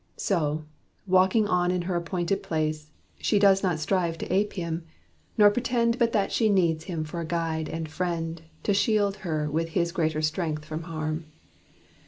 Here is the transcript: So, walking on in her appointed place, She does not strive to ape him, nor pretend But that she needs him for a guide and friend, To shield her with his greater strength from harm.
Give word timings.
So, 0.17 0.65
walking 1.05 1.47
on 1.47 1.69
in 1.69 1.83
her 1.83 1.95
appointed 1.95 2.41
place, 2.41 2.89
She 3.19 3.37
does 3.37 3.61
not 3.61 3.77
strive 3.77 4.17
to 4.17 4.33
ape 4.33 4.53
him, 4.53 4.83
nor 5.37 5.51
pretend 5.51 5.99
But 5.99 6.11
that 6.11 6.31
she 6.31 6.49
needs 6.49 6.85
him 6.85 7.03
for 7.03 7.19
a 7.19 7.23
guide 7.23 7.69
and 7.69 7.87
friend, 7.87 8.41
To 8.63 8.73
shield 8.73 9.17
her 9.17 9.47
with 9.47 9.69
his 9.77 9.91
greater 9.91 10.23
strength 10.23 10.65
from 10.65 10.85
harm. 10.85 11.25